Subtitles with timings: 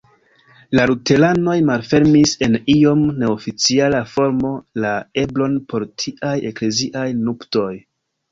[0.77, 4.53] La luteranoj malfermis en iom neoficiala formo
[4.85, 7.71] la eblon por tiaj ekleziaj nuptoj.